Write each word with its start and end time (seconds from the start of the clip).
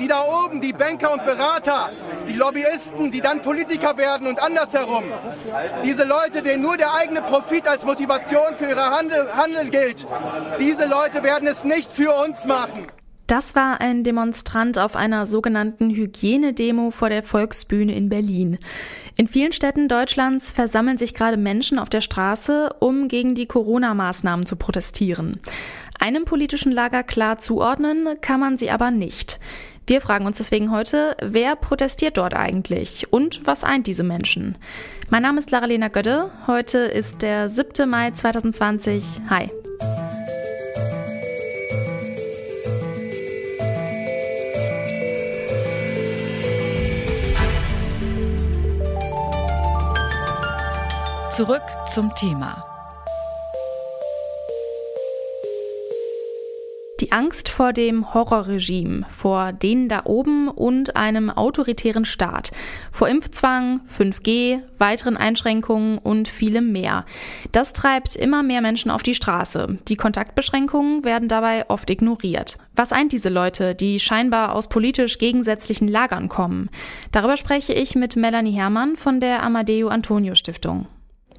Die 0.00 0.08
da 0.08 0.22
oben, 0.22 0.60
die 0.60 0.72
Banker 0.72 1.12
und 1.12 1.24
Berater, 1.24 1.90
die 2.28 2.34
Lobbyisten, 2.34 3.10
die 3.10 3.20
dann 3.20 3.42
Politiker 3.42 3.96
werden 3.96 4.26
und 4.28 4.42
andersherum. 4.42 5.04
Diese 5.84 6.04
Leute, 6.04 6.42
denen 6.42 6.62
nur 6.62 6.76
der 6.76 6.94
eigene 6.94 7.22
Profit 7.22 7.66
als 7.66 7.84
Motivation 7.84 8.56
für 8.56 8.66
ihre 8.66 8.90
Handel, 8.90 9.28
Handel 9.34 9.70
gilt, 9.70 10.06
diese 10.58 10.86
Leute 10.86 11.22
werden 11.22 11.48
es 11.48 11.64
nicht 11.64 11.90
für 11.90 12.12
uns 12.12 12.44
machen. 12.44 12.86
Das 13.28 13.54
war 13.54 13.82
ein 13.82 14.04
Demonstrant 14.04 14.78
auf 14.78 14.96
einer 14.96 15.26
sogenannten 15.26 15.90
Hygienedemo 15.90 16.90
vor 16.90 17.10
der 17.10 17.22
Volksbühne 17.22 17.94
in 17.94 18.08
Berlin. 18.08 18.58
In 19.16 19.28
vielen 19.28 19.52
Städten 19.52 19.86
Deutschlands 19.86 20.50
versammeln 20.50 20.96
sich 20.96 21.12
gerade 21.12 21.36
Menschen 21.36 21.78
auf 21.78 21.90
der 21.90 22.00
Straße, 22.00 22.74
um 22.80 23.06
gegen 23.06 23.34
die 23.34 23.44
Corona-Maßnahmen 23.44 24.46
zu 24.46 24.56
protestieren. 24.56 25.40
Einem 25.98 26.24
politischen 26.24 26.72
Lager 26.72 27.02
klar 27.02 27.38
zuordnen 27.38 28.08
kann 28.22 28.40
man 28.40 28.56
sie 28.56 28.70
aber 28.70 28.90
nicht. 28.90 29.40
Wir 29.88 30.02
fragen 30.02 30.26
uns 30.26 30.36
deswegen 30.36 30.70
heute, 30.70 31.16
wer 31.22 31.56
protestiert 31.56 32.18
dort 32.18 32.34
eigentlich 32.34 33.10
und 33.10 33.46
was 33.46 33.64
eint 33.64 33.86
diese 33.86 34.02
Menschen? 34.02 34.58
Mein 35.08 35.22
Name 35.22 35.38
ist 35.38 35.50
Lara-Lena 35.50 35.88
Götte. 35.88 36.30
Heute 36.46 36.76
ist 36.76 37.22
der 37.22 37.48
7. 37.48 37.88
Mai 37.88 38.10
2020. 38.10 39.02
Hi. 39.30 39.50
Zurück 51.30 51.62
zum 51.86 52.14
Thema. 52.14 52.62
Die 57.00 57.12
Angst 57.12 57.47
vor 57.58 57.72
dem 57.72 58.14
Horrorregime, 58.14 59.04
vor 59.08 59.52
denen 59.52 59.88
da 59.88 60.02
oben 60.04 60.46
und 60.46 60.94
einem 60.94 61.28
autoritären 61.28 62.04
Staat, 62.04 62.52
vor 62.92 63.08
Impfzwang, 63.08 63.80
5G, 63.88 64.60
weiteren 64.78 65.16
Einschränkungen 65.16 65.98
und 65.98 66.28
vielem 66.28 66.70
mehr. 66.70 67.04
Das 67.50 67.72
treibt 67.72 68.14
immer 68.14 68.44
mehr 68.44 68.60
Menschen 68.60 68.92
auf 68.92 69.02
die 69.02 69.16
Straße. 69.16 69.76
Die 69.88 69.96
Kontaktbeschränkungen 69.96 71.02
werden 71.04 71.26
dabei 71.26 71.68
oft 71.68 71.90
ignoriert. 71.90 72.58
Was 72.76 72.92
eint 72.92 73.10
diese 73.10 73.28
Leute, 73.28 73.74
die 73.74 73.98
scheinbar 73.98 74.54
aus 74.54 74.68
politisch 74.68 75.18
gegensätzlichen 75.18 75.88
Lagern 75.88 76.28
kommen? 76.28 76.70
Darüber 77.10 77.36
spreche 77.36 77.72
ich 77.72 77.96
mit 77.96 78.14
Melanie 78.14 78.52
Herrmann 78.52 78.94
von 78.94 79.18
der 79.18 79.42
Amadeo 79.42 79.88
Antonio 79.88 80.36
Stiftung. 80.36 80.86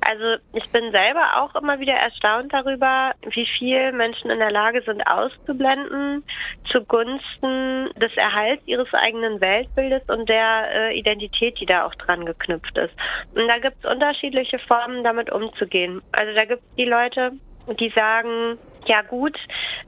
Also 0.01 0.37
ich 0.53 0.67
bin 0.69 0.91
selber 0.91 1.41
auch 1.41 1.55
immer 1.55 1.79
wieder 1.79 1.93
erstaunt 1.93 2.53
darüber, 2.53 3.13
wie 3.31 3.45
viel 3.45 3.91
Menschen 3.91 4.29
in 4.29 4.39
der 4.39 4.51
Lage 4.51 4.81
sind 4.81 5.01
auszublenden 5.05 6.23
zugunsten 6.71 7.89
des 7.95 8.15
Erhalts 8.15 8.63
ihres 8.65 8.93
eigenen 8.93 9.41
Weltbildes 9.41 10.03
und 10.07 10.29
der 10.29 10.69
äh, 10.73 10.97
Identität, 10.97 11.59
die 11.59 11.65
da 11.65 11.85
auch 11.85 11.95
dran 11.95 12.25
geknüpft 12.25 12.77
ist. 12.77 12.93
Und 13.35 13.47
da 13.47 13.57
gibt 13.59 13.83
es 13.83 13.91
unterschiedliche 13.91 14.59
Formen, 14.59 15.03
damit 15.03 15.31
umzugehen. 15.31 16.01
Also 16.11 16.33
da 16.33 16.45
gibt 16.45 16.61
es 16.61 16.75
die 16.75 16.85
Leute, 16.85 17.33
die 17.77 17.89
sagen, 17.89 18.57
ja 18.85 19.01
gut, 19.01 19.37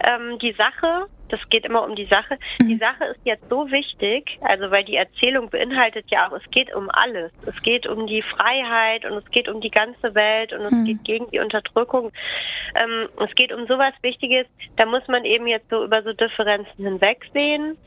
ähm, 0.03 0.37
die 0.39 0.53
Sache, 0.53 1.07
das 1.29 1.39
geht 1.49 1.65
immer 1.65 1.83
um 1.83 1.95
die 1.95 2.05
Sache. 2.05 2.37
Mhm. 2.59 2.67
Die 2.67 2.77
Sache 2.77 3.05
ist 3.05 3.19
jetzt 3.23 3.49
so 3.49 3.71
wichtig, 3.71 4.37
also 4.41 4.69
weil 4.69 4.83
die 4.83 4.95
Erzählung 4.95 5.49
beinhaltet 5.49 6.05
ja 6.09 6.27
auch, 6.27 6.33
es 6.33 6.49
geht 6.51 6.73
um 6.73 6.89
alles. 6.91 7.31
Es 7.45 7.61
geht 7.63 7.87
um 7.87 8.05
die 8.05 8.21
Freiheit 8.21 9.05
und 9.05 9.13
es 9.13 9.31
geht 9.31 9.47
um 9.47 9.61
die 9.61 9.71
ganze 9.71 10.13
Welt 10.13 10.53
und 10.53 10.61
es 10.61 10.71
mhm. 10.71 10.85
geht 10.85 11.03
gegen 11.03 11.31
die 11.31 11.39
Unterdrückung. 11.39 12.11
Ähm, 12.75 13.09
es 13.25 13.33
geht 13.35 13.51
um 13.51 13.65
sowas 13.67 13.93
Wichtiges, 14.01 14.45
da 14.75 14.85
muss 14.85 15.07
man 15.07 15.25
eben 15.25 15.47
jetzt 15.47 15.69
so 15.69 15.83
über 15.83 16.03
so 16.03 16.13
Differenzen 16.13 16.85
hinwegsehen. 16.85 17.77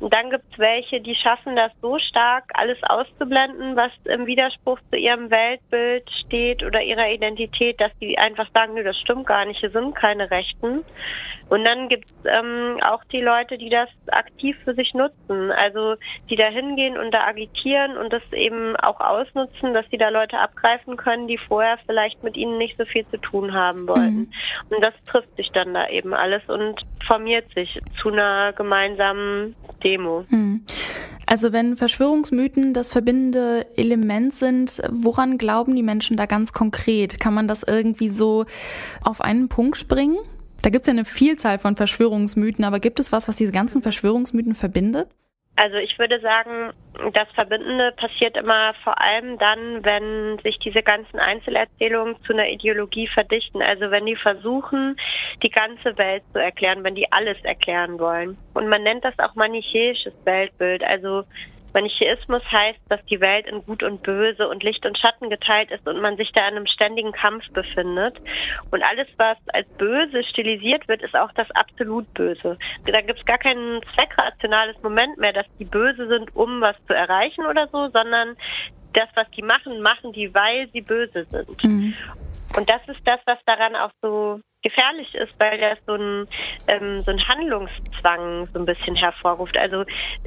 Und 0.00 0.12
dann 0.12 0.30
gibt 0.30 0.44
es 0.52 0.58
welche, 0.58 1.00
die 1.00 1.14
schaffen 1.14 1.56
das 1.56 1.72
so 1.80 1.98
stark, 1.98 2.44
alles 2.54 2.78
auszublenden, 2.82 3.76
was 3.76 3.92
im 4.04 4.26
Widerspruch 4.26 4.78
zu 4.90 4.98
ihrem 4.98 5.30
Weltbild 5.30 6.10
steht 6.26 6.62
oder 6.62 6.82
ihrer 6.82 7.08
Identität, 7.10 7.80
dass 7.80 7.92
die 8.00 8.18
einfach 8.18 8.48
sagen, 8.52 8.74
nö, 8.74 8.82
das 8.82 8.98
stimmt 8.98 9.26
gar 9.26 9.44
nicht, 9.44 9.60
hier 9.60 9.70
sind 9.70 9.94
keine 9.94 10.30
Rechten. 10.30 10.84
Und 11.48 11.64
dann 11.64 11.88
gibt 11.88 12.06
es 12.06 12.30
ähm, 12.30 12.78
auch 12.82 13.04
die 13.04 13.20
Leute, 13.20 13.58
die 13.58 13.68
das 13.68 13.88
aktiv 14.08 14.56
für 14.64 14.74
sich 14.74 14.94
nutzen, 14.94 15.50
also 15.52 15.96
die 16.30 16.36
da 16.36 16.46
hingehen 16.46 16.96
und 16.96 17.12
da 17.12 17.26
agitieren 17.26 17.96
und 17.96 18.12
das 18.12 18.22
eben 18.32 18.76
auch 18.76 19.00
ausnutzen, 19.00 19.74
dass 19.74 19.84
sie 19.90 19.98
da 19.98 20.08
Leute 20.08 20.38
abgreifen 20.38 20.96
können, 20.96 21.28
die 21.28 21.38
vorher 21.38 21.78
vielleicht 21.86 22.22
mit 22.22 22.36
ihnen 22.36 22.58
nicht 22.58 22.76
so 22.78 22.84
viel 22.84 23.06
zu 23.08 23.18
tun 23.18 23.52
haben 23.52 23.86
wollten. 23.86 24.16
Mhm. 24.16 24.32
Und 24.70 24.82
das 24.82 24.94
trifft 25.06 25.36
sich 25.36 25.50
dann 25.52 25.74
da 25.74 25.88
eben 25.88 26.14
alles 26.14 26.42
und 26.48 26.80
formiert 27.06 27.52
sich 27.54 27.80
zu 28.00 28.10
einer 28.10 28.52
gemeinsamen 28.52 29.54
Demo. 29.82 30.24
Mhm. 30.30 30.64
Also 31.26 31.52
wenn 31.52 31.76
Verschwörungsmythen 31.76 32.74
das 32.74 32.92
verbindende 32.92 33.66
Element 33.76 34.34
sind, 34.34 34.82
woran 34.90 35.38
glauben 35.38 35.74
die 35.74 35.82
Menschen 35.82 36.16
da 36.16 36.26
ganz 36.26 36.52
konkret? 36.52 37.18
Kann 37.18 37.32
man 37.32 37.48
das 37.48 37.62
irgendwie 37.62 38.08
so 38.08 38.44
auf 39.02 39.20
einen 39.20 39.48
Punkt 39.48 39.88
bringen? 39.88 40.18
Da 40.64 40.70
gibt 40.70 40.84
es 40.84 40.86
ja 40.86 40.92
eine 40.92 41.04
Vielzahl 41.04 41.58
von 41.58 41.76
Verschwörungsmythen, 41.76 42.64
aber 42.64 42.80
gibt 42.80 42.98
es 42.98 43.12
was, 43.12 43.28
was 43.28 43.36
diese 43.36 43.52
ganzen 43.52 43.82
Verschwörungsmythen 43.82 44.54
verbindet? 44.54 45.14
Also 45.56 45.76
ich 45.76 45.98
würde 45.98 46.18
sagen, 46.20 46.72
das 47.12 47.28
Verbindende 47.34 47.92
passiert 47.92 48.38
immer 48.38 48.72
vor 48.82 48.98
allem 48.98 49.36
dann, 49.36 49.84
wenn 49.84 50.38
sich 50.42 50.58
diese 50.58 50.82
ganzen 50.82 51.18
Einzelerzählungen 51.18 52.16
zu 52.26 52.32
einer 52.32 52.48
Ideologie 52.48 53.06
verdichten. 53.08 53.60
Also 53.60 53.90
wenn 53.90 54.06
die 54.06 54.16
versuchen, 54.16 54.96
die 55.42 55.50
ganze 55.50 55.98
Welt 55.98 56.22
zu 56.32 56.38
erklären, 56.38 56.82
wenn 56.82 56.94
die 56.94 57.12
alles 57.12 57.36
erklären 57.44 57.98
wollen. 57.98 58.38
Und 58.54 58.68
man 58.68 58.82
nennt 58.82 59.04
das 59.04 59.18
auch 59.18 59.34
manichäisches 59.34 60.14
Weltbild. 60.24 60.82
Also 60.82 61.24
Manichäismus 61.74 62.42
heißt, 62.50 62.80
dass 62.88 63.04
die 63.06 63.20
Welt 63.20 63.46
in 63.46 63.64
Gut 63.64 63.82
und 63.82 64.02
Böse 64.02 64.48
und 64.48 64.62
Licht 64.62 64.86
und 64.86 64.96
Schatten 64.96 65.28
geteilt 65.28 65.70
ist 65.70 65.86
und 65.86 66.00
man 66.00 66.16
sich 66.16 66.32
da 66.32 66.48
in 66.48 66.56
einem 66.56 66.66
ständigen 66.66 67.12
Kampf 67.12 67.50
befindet. 67.52 68.16
Und 68.70 68.82
alles, 68.82 69.08
was 69.16 69.36
als 69.52 69.68
böse 69.76 70.24
stilisiert 70.24 70.88
wird, 70.88 71.02
ist 71.02 71.16
auch 71.16 71.32
das 71.32 71.50
absolut 71.50 72.12
Böse. 72.14 72.56
Da 72.86 73.00
gibt 73.00 73.18
es 73.18 73.26
gar 73.26 73.38
kein 73.38 73.80
zweckrationales 73.94 74.76
Moment 74.82 75.18
mehr, 75.18 75.32
dass 75.32 75.46
die 75.58 75.64
böse 75.64 76.08
sind, 76.08 76.34
um 76.34 76.60
was 76.60 76.76
zu 76.86 76.94
erreichen 76.94 77.44
oder 77.44 77.68
so, 77.68 77.88
sondern 77.88 78.36
das, 78.92 79.08
was 79.14 79.28
die 79.32 79.42
machen, 79.42 79.82
machen 79.82 80.12
die, 80.12 80.32
weil 80.32 80.68
sie 80.72 80.80
böse 80.80 81.26
sind. 81.30 81.64
Mhm. 81.64 81.94
Und 82.56 82.70
das 82.70 82.80
ist 82.86 83.00
das, 83.04 83.18
was 83.26 83.38
daran 83.46 83.74
auch 83.74 83.90
so 84.00 84.40
gefährlich 84.64 85.14
ist, 85.14 85.32
weil 85.38 85.58
das 85.58 85.78
so 85.86 85.94
ein, 85.94 86.26
ähm, 86.66 87.02
so 87.04 87.12
ein 87.12 87.28
Handlungszwang 87.28 88.48
so 88.52 88.58
ein 88.58 88.66
bisschen 88.66 88.96
hervorruft. 88.96 89.56
Also 89.56 89.84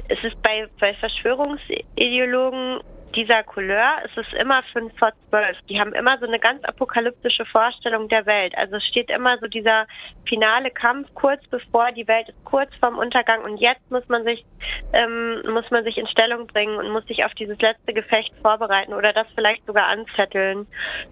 es 0.08 0.22
ist 0.24 0.40
bei, 0.42 0.66
bei 0.80 0.94
Verschwörungsideologen 0.94 2.80
dieser 3.14 3.42
Couleur 3.42 4.02
ist 4.04 4.16
es 4.16 4.40
immer 4.40 4.62
fünf 4.72 4.96
vor 4.98 5.12
zwölf. 5.28 5.56
Die 5.68 5.80
haben 5.80 5.92
immer 5.92 6.18
so 6.18 6.26
eine 6.26 6.38
ganz 6.38 6.62
apokalyptische 6.64 7.44
Vorstellung 7.46 8.08
der 8.08 8.26
Welt. 8.26 8.56
Also 8.56 8.76
es 8.76 8.84
steht 8.84 9.10
immer 9.10 9.38
so 9.38 9.46
dieser 9.46 9.86
finale 10.26 10.70
Kampf 10.70 11.08
kurz 11.14 11.44
bevor 11.48 11.90
die 11.92 12.06
Welt 12.06 12.28
ist 12.28 12.44
kurz 12.44 12.70
vorm 12.76 12.98
Untergang 12.98 13.42
und 13.42 13.58
jetzt 13.58 13.90
muss 13.90 14.06
man 14.08 14.24
sich 14.24 14.44
ähm, 14.92 15.42
muss 15.52 15.70
man 15.70 15.84
sich 15.84 15.98
in 15.98 16.06
Stellung 16.06 16.46
bringen 16.46 16.76
und 16.76 16.90
muss 16.90 17.06
sich 17.06 17.24
auf 17.24 17.34
dieses 17.34 17.58
letzte 17.60 17.92
Gefecht 17.94 18.32
vorbereiten 18.42 18.94
oder 18.94 19.12
das 19.12 19.26
vielleicht 19.34 19.64
sogar 19.66 19.86
anzetteln. 19.86 20.66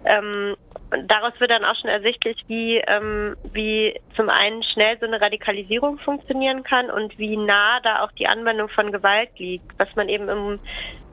Ähm, 0.05 0.55
daraus 1.07 1.33
wird 1.39 1.51
dann 1.51 1.65
auch 1.65 1.75
schon 1.75 1.89
ersichtlich, 1.89 2.37
wie, 2.47 2.77
ähm, 2.77 3.35
wie 3.53 3.99
zum 4.15 4.29
einen 4.29 4.63
schnell 4.63 4.97
so 4.99 5.05
eine 5.05 5.19
Radikalisierung 5.21 5.99
funktionieren 5.99 6.63
kann 6.63 6.89
und 6.89 7.17
wie 7.17 7.37
nah 7.37 7.79
da 7.81 8.03
auch 8.03 8.11
die 8.13 8.27
Anwendung 8.27 8.69
von 8.69 8.91
Gewalt 8.91 9.29
liegt, 9.37 9.65
was 9.77 9.87
man 9.95 10.09
eben 10.09 10.29
im 10.29 10.59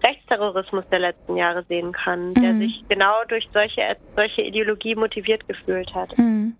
Rechtsterrorismus 0.04 0.84
der 0.90 0.98
letzten 0.98 1.36
Jahre 1.36 1.64
sehen 1.68 1.92
kann, 1.92 2.30
mhm. 2.30 2.34
der 2.34 2.54
sich 2.54 2.84
genau 2.88 3.24
durch 3.28 3.48
solche, 3.52 3.96
solche 4.14 4.42
Ideologie 4.42 4.94
motiviert 4.94 5.48
gefühlt 5.48 5.92
hat. 5.94 6.16
Mhm. 6.18 6.56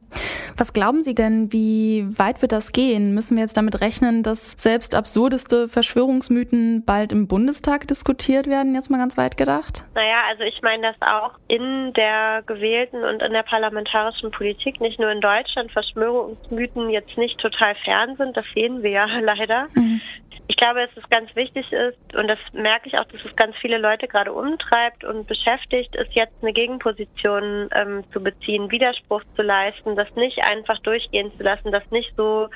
Was 0.57 0.73
glauben 0.73 1.03
Sie 1.03 1.15
denn, 1.15 1.53
wie 1.53 2.07
weit 2.17 2.41
wird 2.41 2.53
das 2.53 2.73
gehen? 2.73 3.13
Müssen 3.13 3.37
wir 3.37 3.43
jetzt 3.43 3.57
damit 3.57 3.81
rechnen, 3.81 4.23
dass 4.23 4.53
selbst 4.53 4.95
absurdeste 4.95 5.69
Verschwörungsmythen 5.69 6.85
bald 6.85 7.13
im 7.13 7.27
Bundestag 7.27 7.89
diskutiert 7.89 8.47
werden, 8.47 8.75
jetzt 8.75 8.89
mal 8.89 8.99
ganz 8.99 9.19
weit 9.19 9.37
gedacht? 9.37 9.85
Naja, 9.95 10.23
also 10.29 10.45
ich 10.45 10.63
meine, 10.63 10.83
dass 10.83 11.03
auch 11.03 11.33
in 11.49 11.93
der 11.95 12.43
gewählten 12.47 13.03
und 13.05 13.23
in 13.23 13.33
der 13.33 13.43
parlamentarischen 13.43 14.31
Politik, 14.31 14.81
nicht 14.81 14.99
nur 14.99 15.11
in 15.11 15.21
Deutschland, 15.21 15.73
Verschwörungsmythen 15.73 16.91
jetzt 16.91 17.17
nicht 17.17 17.39
total 17.39 17.75
fern 17.77 18.17
sind, 18.17 18.37
das 18.37 18.45
sehen 18.55 18.83
wir 18.83 18.91
ja 18.91 19.07
leider. 19.21 19.69
Mhm. 19.75 20.01
Ich 20.47 20.57
glaube, 20.57 20.81
dass 20.81 21.03
es 21.03 21.09
ganz 21.09 21.35
wichtig 21.35 21.73
ist, 21.73 21.99
und 22.15 22.29
das 22.29 22.39
merke 22.53 22.89
ich 22.89 22.99
auch, 22.99 23.05
dass 23.05 23.25
es 23.25 23.35
ganz 23.35 23.57
viele 23.57 23.79
Leute 23.79 24.07
gerade 24.07 24.33
umtreibt 24.33 25.03
und 25.03 25.27
beschäftigt, 25.27 25.97
ist 25.97 26.13
jetzt 26.13 26.35
eine 26.43 26.53
Gegenposition 26.53 27.71
ähm, 27.75 28.05
zu 28.13 28.23
beziehen, 28.23 28.71
Widerspruch 28.71 29.23
zu 29.37 29.43
leisten, 29.43 29.97
das 29.97 30.15
nicht 30.17 30.39
einfach 30.41 30.79
durchgehen 30.81 31.33
zu 31.37 31.43
lassen, 31.43 31.73
das 31.73 31.83
nicht 31.91 32.13
so 32.17 32.49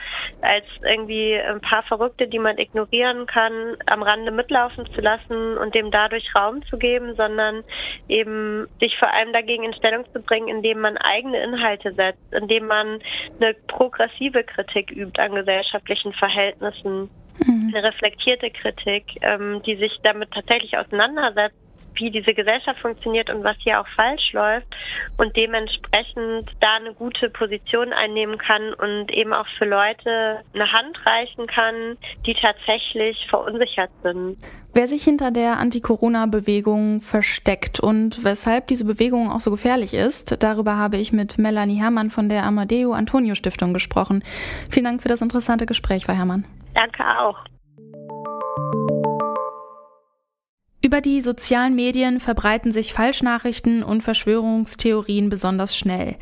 als 0.43 0.65
irgendwie 0.83 1.35
ein 1.35 1.61
paar 1.61 1.83
Verrückte, 1.83 2.29
die 2.29 2.39
man 2.39 2.59
ignorieren 2.59 3.27
kann, 3.27 3.77
am 3.87 4.03
Rande 4.03 4.33
mitlaufen 4.33 4.87
zu 4.95 5.01
lassen 5.01 5.57
und 5.57 5.75
dem 5.75 5.91
dadurch 5.91 6.35
Raum 6.35 6.63
zu 6.67 6.77
geben, 6.79 7.15
sondern 7.17 7.65
eben 8.09 8.69
sich 8.81 8.99
vor 8.99 9.13
allem 9.13 9.33
dagegen 9.33 9.65
in 9.65 9.75
Stellung 9.75 10.05
zu 10.13 10.21
bringen, 10.21 10.49
indem 10.49 10.81
man 10.81 10.99
eigene 10.99 11.43
Inhalte 11.43 11.93
setzt, 11.95 12.33
indem 12.33 12.67
man 12.67 13.01
eine 13.41 13.55
progressive 13.67 14.45
Kritik 14.45 14.91
übt 14.91 15.21
an 15.21 15.35
gesellschaftlichen 15.35 16.13
Verhältnissen 16.13 17.09
mhm. 17.47 17.73
eine 17.75 17.87
reflektierte 17.87 18.51
Kritik, 18.51 19.05
ähm, 19.23 19.63
die 19.65 19.77
sich 19.77 19.99
damit 20.03 20.31
tatsächlich 20.31 20.77
auseinandersetzt, 20.77 21.57
wie 22.01 22.11
diese 22.11 22.35
Gesellschaft 22.35 22.81
funktioniert 22.81 23.31
und 23.31 23.45
was 23.45 23.57
hier 23.59 23.81
auch 23.81 23.89
falsch 23.89 24.33
läuft 24.33 24.67
und 25.17 25.37
dementsprechend 25.37 26.51
da 26.61 26.77
eine 26.77 26.95
gute 26.95 27.31
Position 27.31 27.93
einnehmen 27.93 28.39
kann 28.39 28.73
und 28.75 29.11
eben 29.11 29.33
auch 29.33 29.47
für 29.59 29.65
Leute 29.65 30.41
eine 30.55 30.73
Hand 30.73 30.99
reichen 31.05 31.47
kann, 31.47 31.97
die 32.27 32.35
tatsächlich 32.35 33.27
verunsichert 33.29 33.91
sind. 34.03 34.39
Wer 34.75 34.87
sich 34.87 35.03
hinter 35.03 35.31
der 35.31 35.59
Anti-Corona-Bewegung 35.59 37.01
versteckt 37.01 37.81
und 37.81 38.23
weshalb 38.23 38.69
diese 38.69 38.85
Bewegung 38.85 39.31
auch 39.31 39.41
so 39.41 39.51
gefährlich 39.51 39.95
ist, 39.95 40.37
darüber 40.43 40.77
habe 40.77 40.99
ich 40.99 41.13
mit 41.13 41.39
Melanie 41.39 41.81
Herrmann 41.81 42.11
von 42.11 42.29
der 42.29 42.45
Amadeo 42.45 42.93
Antonio 42.93 43.35
Stiftung 43.35 43.73
gesprochen. 43.73 44.23
Vielen 44.71 44.85
Dank 44.85 45.03
für 45.03 45.09
das 45.09 45.23
interessante 45.23 45.67
Gespräch, 45.67 46.05
Frau 46.05 46.13
Herrmann. 46.13 46.45
Danke 46.79 47.03
auch. 47.03 47.37
Über 50.81 51.01
die 51.01 51.21
sozialen 51.23 51.75
Medien 51.75 52.21
verbreiten 52.21 52.71
sich 52.71 52.93
Falschnachrichten 52.93 53.83
und 53.83 54.03
Verschwörungstheorien 54.03 55.29
besonders 55.29 55.77
schnell. 55.77 56.15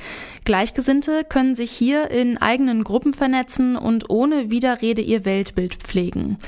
Gleichgesinnte 0.46 1.24
können 1.28 1.54
sich 1.54 1.70
hier 1.70 2.10
in 2.10 2.38
eigenen 2.38 2.84
Gruppen 2.84 3.12
vernetzen 3.12 3.76
und 3.76 4.08
ohne 4.08 4.50
Widerrede 4.50 5.02
ihr 5.02 5.26
Weltbild 5.26 5.74
pflegen. 5.74 6.38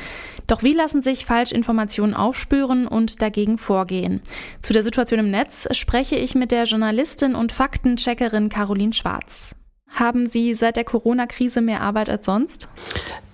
Doch 0.46 0.62
wie 0.62 0.72
lassen 0.72 1.02
sich 1.02 1.26
Falschinformationen 1.26 2.14
aufspüren 2.14 2.88
und 2.88 3.20
dagegen 3.20 3.58
vorgehen? 3.58 4.22
Zu 4.62 4.72
der 4.72 4.82
Situation 4.82 5.20
im 5.20 5.30
Netz 5.30 5.68
spreche 5.76 6.16
ich 6.16 6.34
mit 6.34 6.50
der 6.50 6.64
Journalistin 6.64 7.34
und 7.34 7.52
Faktencheckerin 7.52 8.48
Caroline 8.48 8.94
Schwarz. 8.94 9.54
Haben 9.90 10.26
Sie 10.26 10.54
seit 10.54 10.76
der 10.76 10.84
Corona-Krise 10.84 11.60
mehr 11.60 11.80
Arbeit 11.80 12.08
als 12.08 12.24
sonst? 12.24 12.68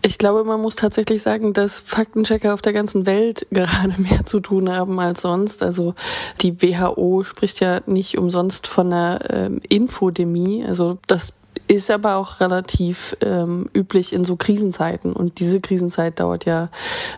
Ich 0.06 0.18
glaube, 0.18 0.44
man 0.44 0.60
muss 0.60 0.76
tatsächlich 0.76 1.22
sagen, 1.22 1.54
dass 1.54 1.80
Faktenchecker 1.80 2.52
auf 2.52 2.60
der 2.60 2.74
ganzen 2.74 3.06
Welt 3.06 3.46
gerade 3.50 3.94
mehr 3.96 4.26
zu 4.26 4.40
tun 4.40 4.70
haben 4.70 5.00
als 5.00 5.22
sonst. 5.22 5.62
Also 5.62 5.94
die 6.42 6.60
WHO 6.60 7.24
spricht 7.24 7.60
ja 7.60 7.80
nicht 7.86 8.18
umsonst 8.18 8.66
von 8.66 8.92
einer 8.92 9.20
ähm, 9.30 9.62
Infodemie. 9.66 10.62
Also 10.62 10.98
das 11.06 11.32
ist 11.68 11.90
aber 11.90 12.16
auch 12.16 12.40
relativ 12.40 13.16
ähm, 13.22 13.70
üblich 13.74 14.12
in 14.12 14.26
so 14.26 14.36
Krisenzeiten. 14.36 15.14
Und 15.14 15.40
diese 15.40 15.62
Krisenzeit 15.62 16.20
dauert 16.20 16.44
ja 16.44 16.68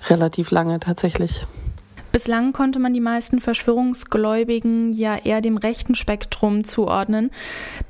relativ 0.08 0.52
lange 0.52 0.78
tatsächlich. 0.78 1.44
Bislang 2.16 2.54
konnte 2.54 2.78
man 2.78 2.94
die 2.94 3.00
meisten 3.02 3.42
Verschwörungsgläubigen 3.42 4.94
ja 4.94 5.18
eher 5.18 5.42
dem 5.42 5.58
rechten 5.58 5.94
Spektrum 5.94 6.64
zuordnen. 6.64 7.30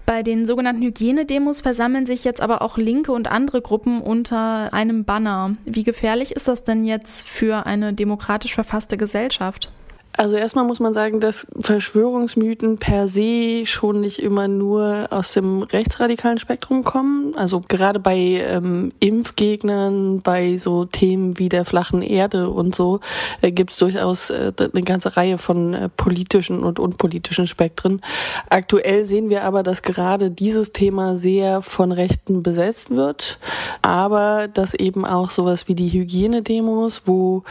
Bei 0.04 0.24
den 0.24 0.46
sogenannten 0.46 0.82
Hygienedemos 0.82 1.60
versammeln 1.60 2.06
sich 2.06 2.24
jetzt 2.24 2.40
aber 2.40 2.60
auch 2.60 2.76
linke 2.76 3.12
und 3.12 3.28
andere 3.28 3.62
Gruppen 3.62 4.02
unter 4.02 4.74
einem 4.74 5.04
Banner. 5.04 5.54
Wie 5.64 5.84
gefährlich 5.84 6.32
ist 6.32 6.48
das 6.48 6.64
denn 6.64 6.84
jetzt 6.84 7.24
für 7.24 7.66
eine 7.66 7.92
demokratisch 7.92 8.56
verfasste 8.56 8.96
Gesellschaft? 8.96 9.70
Also 10.16 10.36
erstmal 10.36 10.64
muss 10.64 10.80
man 10.80 10.94
sagen, 10.94 11.20
dass 11.20 11.46
Verschwörungsmythen 11.60 12.78
per 12.78 13.06
se 13.06 13.66
schon 13.66 14.00
nicht 14.00 14.18
immer 14.18 14.48
nur 14.48 15.08
aus 15.10 15.32
dem 15.34 15.62
rechtsradikalen 15.62 16.38
Spektrum 16.38 16.84
kommen. 16.84 17.34
Also 17.36 17.60
gerade 17.60 18.00
bei 18.00 18.16
ähm, 18.16 18.92
Impfgegnern, 18.98 20.22
bei 20.22 20.56
so 20.56 20.86
Themen 20.86 21.38
wie 21.38 21.50
der 21.50 21.66
flachen 21.66 22.00
Erde 22.00 22.48
und 22.48 22.74
so, 22.74 23.00
äh, 23.42 23.52
gibt 23.52 23.72
es 23.72 23.76
durchaus 23.76 24.30
äh, 24.30 24.52
eine 24.58 24.82
ganze 24.82 25.18
Reihe 25.18 25.36
von 25.36 25.74
äh, 25.74 25.88
politischen 25.90 26.64
und 26.64 26.80
unpolitischen 26.80 27.46
Spektren. 27.46 28.00
Aktuell 28.48 29.04
sehen 29.04 29.28
wir 29.28 29.44
aber, 29.44 29.62
dass 29.62 29.82
gerade 29.82 30.30
dieses 30.30 30.72
Thema 30.72 31.16
sehr 31.16 31.60
von 31.60 31.92
Rechten 31.92 32.42
besetzt 32.42 32.88
wird, 32.88 33.38
aber 33.82 34.48
dass 34.48 34.72
eben 34.72 35.04
auch 35.04 35.30
sowas 35.30 35.68
wie 35.68 35.74
die 35.74 35.90
Hygienedemos, 35.90 37.02
wo 37.04 37.42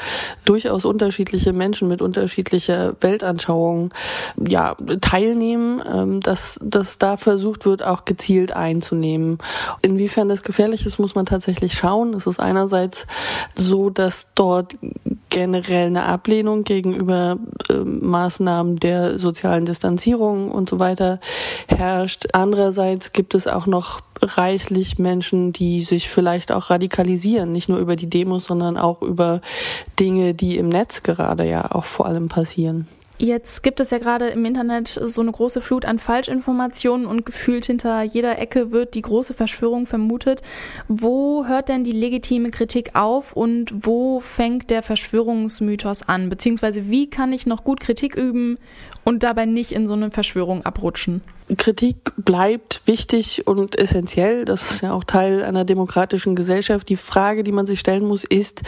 durchaus 0.45 0.83
unterschiedliche 0.83 1.53
Menschen 1.53 1.87
mit 1.87 2.01
unterschiedlichen 2.01 2.54
unterschiedliche 2.55 2.95
Weltanschauungen 3.01 3.89
ja, 4.47 4.75
teilnehmen, 5.01 5.81
ähm, 5.91 6.21
dass, 6.21 6.59
dass 6.63 6.97
da 6.97 7.17
versucht 7.17 7.65
wird, 7.65 7.83
auch 7.83 8.05
gezielt 8.05 8.53
einzunehmen. 8.53 9.37
Inwiefern 9.81 10.29
das 10.29 10.43
gefährlich 10.43 10.85
ist, 10.85 10.99
muss 10.99 11.15
man 11.15 11.25
tatsächlich 11.25 11.73
schauen. 11.73 12.13
Es 12.13 12.27
ist 12.27 12.39
einerseits 12.39 13.07
so, 13.55 13.89
dass 13.89 14.31
dort 14.35 14.75
generell 15.35 15.87
eine 15.87 16.03
Ablehnung 16.03 16.63
gegenüber 16.63 17.37
äh, 17.69 17.73
Maßnahmen 17.73 18.77
der 18.77 19.19
sozialen 19.19 19.65
Distanzierung 19.65 20.49
und 20.49 20.69
so 20.69 20.79
weiter 20.79 21.19
herrscht. 21.67 22.27
Andererseits 22.31 23.11
gibt 23.11 23.35
es 23.35 23.45
auch 23.45 23.65
noch 23.65 23.99
reichlich 24.21 24.97
Menschen, 24.97 25.51
die 25.51 25.81
sich 25.81 26.09
vielleicht 26.09 26.53
auch 26.53 26.69
radikalisieren, 26.69 27.51
nicht 27.51 27.67
nur 27.67 27.79
über 27.79 27.97
die 27.97 28.09
Demos, 28.09 28.45
sondern 28.45 28.77
auch 28.77 29.01
über 29.01 29.41
Dinge, 29.99 30.35
die 30.35 30.55
im 30.55 30.69
Netz 30.69 31.03
gerade 31.03 31.45
ja 31.45 31.69
auch 31.69 31.83
vor 31.83 32.05
allem 32.05 32.29
passieren. 32.29 32.87
Jetzt 33.17 33.63
gibt 33.63 33.79
es 33.79 33.91
ja 33.91 33.97
gerade 33.97 34.27
im 34.27 34.43
Internet 34.43 34.89
so 34.89 35.21
eine 35.21 35.31
große 35.31 35.61
Flut 35.61 35.85
an 35.85 35.99
Falschinformationen 35.99 37.05
und 37.05 37.25
gefühlt 37.25 37.65
hinter 37.65 38.01
jeder 38.01 38.37
Ecke 38.39 38.71
wird 38.71 38.93
die 38.93 39.01
große 39.01 39.33
Verschwörung 39.33 39.85
vermutet. 39.85 40.41
Wo 40.89 41.45
hört 41.45 41.69
denn 41.69 41.85
die 41.85 41.93
legitime 41.93 42.51
Kritik 42.51 42.93
auf 42.93 43.31
und 43.31 43.71
wo 43.85 44.19
fängt 44.19 44.69
der 44.69 44.83
Verschwörungsmythos 44.83 46.09
an? 46.09 46.27
Beziehungsweise 46.27 46.89
wie 46.89 47.09
kann 47.09 47.31
ich 47.31 47.45
noch 47.45 47.63
gut 47.63 47.79
Kritik 47.79 48.15
üben 48.15 48.57
und 49.05 49.23
dabei 49.23 49.45
nicht 49.45 49.71
in 49.71 49.87
so 49.87 49.93
eine 49.93 50.11
Verschwörung 50.11 50.65
abrutschen? 50.65 51.21
Kritik 51.57 51.97
bleibt 52.17 52.81
wichtig 52.85 53.47
und 53.47 53.77
essentiell. 53.79 54.45
Das 54.45 54.69
ist 54.69 54.81
ja 54.81 54.91
auch 54.93 55.03
Teil 55.03 55.43
einer 55.43 55.63
demokratischen 55.63 56.35
Gesellschaft. 56.35 56.89
Die 56.89 56.97
Frage, 56.97 57.43
die 57.43 57.51
man 57.51 57.67
sich 57.67 57.79
stellen 57.79 58.05
muss, 58.05 58.23
ist, 58.23 58.63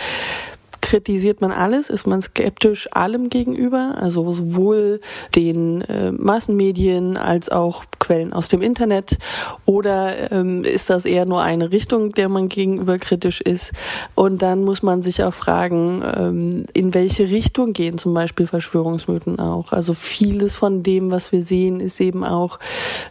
kritisiert 0.87 1.41
man 1.41 1.51
alles? 1.51 1.89
Ist 1.89 2.07
man 2.07 2.21
skeptisch 2.21 2.87
allem 2.93 3.29
gegenüber? 3.29 3.95
Also 3.97 4.31
sowohl 4.31 5.01
den 5.35 5.81
äh, 5.81 6.13
Massenmedien 6.13 7.17
als 7.17 7.49
auch 7.49 7.83
Quellen 7.99 8.31
aus 8.31 8.47
dem 8.47 8.61
Internet? 8.61 9.17
Oder 9.65 10.31
ähm, 10.31 10.63
ist 10.63 10.89
das 10.89 11.03
eher 11.03 11.25
nur 11.25 11.41
eine 11.41 11.73
Richtung, 11.73 12.13
der 12.13 12.29
man 12.29 12.47
gegenüber 12.47 12.99
kritisch 12.99 13.41
ist? 13.41 13.73
Und 14.15 14.41
dann 14.41 14.63
muss 14.63 14.81
man 14.81 15.01
sich 15.01 15.21
auch 15.23 15.33
fragen, 15.33 16.01
ähm, 16.15 16.65
in 16.71 16.93
welche 16.93 17.29
Richtung 17.29 17.73
gehen 17.73 17.97
zum 17.97 18.13
Beispiel 18.13 18.47
Verschwörungsmythen 18.47 19.39
auch? 19.39 19.73
Also 19.73 19.93
vieles 19.93 20.55
von 20.55 20.83
dem, 20.83 21.11
was 21.11 21.33
wir 21.33 21.43
sehen, 21.43 21.81
ist 21.81 21.99
eben 21.99 22.23
auch 22.23 22.59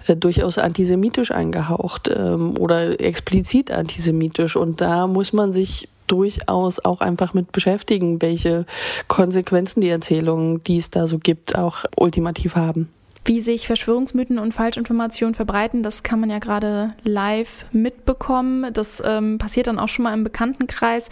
äh, 0.06 0.16
durchaus 0.16 0.56
antisemitisch 0.56 1.30
angehaucht 1.30 2.10
ähm, 2.10 2.56
oder 2.58 2.98
explizit 3.02 3.70
antisemitisch. 3.70 4.56
Und 4.56 4.80
da 4.80 5.06
muss 5.06 5.34
man 5.34 5.52
sich 5.52 5.90
durchaus 6.06 6.84
auch 6.84 7.00
einfach 7.00 7.34
mit 7.34 7.52
beschäftigen, 7.52 8.22
welche 8.22 8.66
Konsequenzen 9.08 9.80
die 9.80 9.88
Erzählungen, 9.88 10.62
die 10.64 10.78
es 10.78 10.90
da 10.90 11.06
so 11.06 11.18
gibt, 11.18 11.56
auch 11.56 11.84
ultimativ 11.96 12.56
haben. 12.56 12.88
Wie 13.26 13.40
sich 13.40 13.66
Verschwörungsmythen 13.66 14.38
und 14.38 14.54
Falschinformationen 14.54 15.34
verbreiten, 15.34 15.82
das 15.82 16.04
kann 16.04 16.20
man 16.20 16.30
ja 16.30 16.38
gerade 16.38 16.94
live 17.02 17.66
mitbekommen. 17.72 18.72
Das 18.72 19.02
ähm, 19.04 19.38
passiert 19.38 19.66
dann 19.66 19.80
auch 19.80 19.88
schon 19.88 20.04
mal 20.04 20.14
im 20.14 20.22
Bekanntenkreis. 20.22 21.08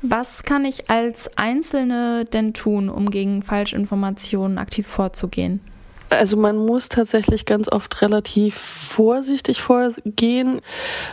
Was 0.00 0.42
kann 0.42 0.64
ich 0.64 0.90
als 0.90 1.38
Einzelne 1.38 2.24
denn 2.24 2.52
tun, 2.52 2.88
um 2.88 3.08
gegen 3.10 3.42
Falschinformationen 3.42 4.58
aktiv 4.58 4.88
vorzugehen? 4.88 5.60
Also 6.18 6.36
man 6.36 6.56
muss 6.56 6.88
tatsächlich 6.88 7.46
ganz 7.46 7.70
oft 7.70 8.02
relativ 8.02 8.54
vorsichtig 8.56 9.62
vorgehen. 9.62 10.60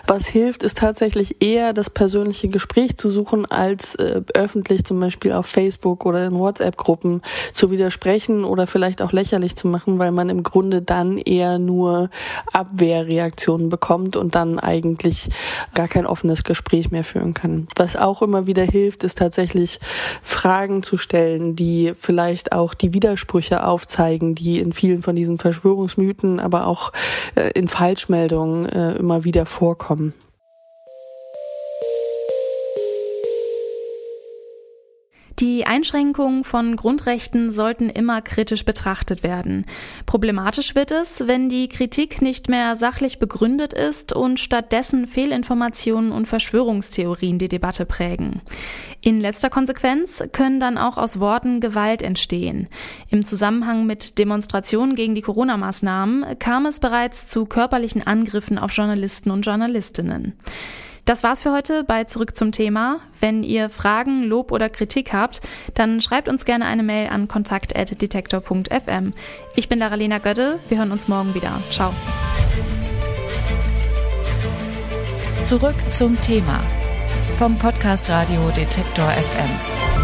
Was 0.07 0.27
hilft, 0.27 0.63
ist 0.63 0.77
tatsächlich 0.77 1.41
eher 1.41 1.73
das 1.73 1.89
persönliche 1.89 2.49
Gespräch 2.49 2.97
zu 2.97 3.09
suchen, 3.09 3.45
als 3.49 3.95
äh, 3.95 4.21
öffentlich 4.33 4.83
zum 4.83 4.99
Beispiel 4.99 5.31
auf 5.31 5.45
Facebook 5.45 6.05
oder 6.05 6.27
in 6.27 6.33
WhatsApp-Gruppen 6.37 7.21
zu 7.53 7.71
widersprechen 7.71 8.43
oder 8.43 8.67
vielleicht 8.67 9.01
auch 9.01 9.13
lächerlich 9.13 9.55
zu 9.55 9.67
machen, 9.67 9.99
weil 9.99 10.11
man 10.11 10.29
im 10.29 10.43
Grunde 10.43 10.81
dann 10.81 11.17
eher 11.17 11.59
nur 11.59 12.09
Abwehrreaktionen 12.51 13.69
bekommt 13.69 14.17
und 14.17 14.35
dann 14.35 14.59
eigentlich 14.59 15.29
gar 15.75 15.87
kein 15.87 16.05
offenes 16.05 16.43
Gespräch 16.43 16.91
mehr 16.91 17.03
führen 17.03 17.33
kann. 17.33 17.67
Was 17.75 17.95
auch 17.95 18.21
immer 18.21 18.47
wieder 18.47 18.63
hilft, 18.63 19.03
ist 19.03 19.17
tatsächlich 19.17 19.79
Fragen 20.23 20.83
zu 20.83 20.97
stellen, 20.97 21.55
die 21.55 21.93
vielleicht 21.97 22.51
auch 22.51 22.73
die 22.73 22.93
Widersprüche 22.93 23.65
aufzeigen, 23.65 24.35
die 24.35 24.59
in 24.59 24.73
vielen 24.73 24.88
vielen 24.89 25.03
von 25.03 25.15
diesen 25.15 25.37
Verschwörungsmythen, 25.37 26.39
aber 26.39 26.65
auch 26.65 26.91
äh, 27.35 27.51
in 27.51 27.67
Falschmeldungen 27.67 28.65
äh, 28.67 28.93
immer 28.95 29.23
wieder 29.23 29.45
vorkommen. 29.45 30.13
Die 35.39 35.65
Einschränkungen 35.65 36.43
von 36.43 36.75
Grundrechten 36.75 37.49
sollten 37.49 37.89
immer 37.89 38.21
kritisch 38.21 38.65
betrachtet 38.65 39.23
werden. 39.23 39.65
Problematisch 40.05 40.75
wird 40.75 40.91
es, 40.91 41.27
wenn 41.27 41.47
die 41.47 41.69
Kritik 41.69 42.21
nicht 42.21 42.49
mehr 42.49 42.75
sachlich 42.75 43.19
begründet 43.19 43.71
ist 43.73 44.11
und 44.11 44.41
stattdessen 44.41 45.07
Fehlinformationen 45.07 46.11
und 46.11 46.27
Verschwörungstheorien 46.27 47.37
die 47.37 47.47
Debatte 47.47 47.85
prägen. 47.85 48.41
In 48.99 49.21
letzter 49.21 49.49
Konsequenz 49.49 50.21
können 50.33 50.59
dann 50.59 50.77
auch 50.77 50.97
aus 50.97 51.21
Worten 51.21 51.61
Gewalt 51.61 52.01
entstehen. 52.01 52.67
Im 53.09 53.23
Zusammenhang 53.23 53.85
mit 53.85 54.19
Demonstrationen 54.19 54.95
gegen 54.95 55.15
die 55.15 55.21
Corona-Maßnahmen 55.21 56.37
kam 56.39 56.65
es 56.65 56.81
bereits 56.81 57.27
zu 57.27 57.45
körperlichen 57.45 58.05
Angriffen 58.05 58.59
auf 58.59 58.73
Journalisten 58.73 59.31
und 59.31 59.45
Journalistinnen. 59.45 60.33
Das 61.09 61.23
war's 61.23 61.41
für 61.41 61.51
heute 61.51 61.83
bei 61.83 62.03
Zurück 62.03 62.35
zum 62.35 62.51
Thema. 62.51 62.99
Wenn 63.19 63.41
ihr 63.41 63.69
Fragen, 63.69 64.21
Lob 64.21 64.51
oder 64.51 64.69
Kritik 64.69 65.11
habt, 65.11 65.41
dann 65.73 66.01
schreibt 66.01 66.29
uns 66.29 66.45
gerne 66.45 66.65
eine 66.65 66.83
Mail 66.83 67.09
an 67.09 67.27
kontakt.detektor.fm. 67.27 69.13
Ich 69.55 69.67
bin 69.67 69.79
Lara-Lena 69.79 70.19
Götte. 70.19 70.59
Wir 70.69 70.77
hören 70.77 70.91
uns 70.91 71.07
morgen 71.07 71.33
wieder. 71.33 71.63
Ciao. 71.71 71.91
Zurück 75.43 75.73
zum 75.89 76.21
Thema 76.21 76.59
vom 77.39 77.57
Podcast 77.57 78.07
Radio 78.11 78.51
Detektor 78.55 79.09
FM. 79.09 79.98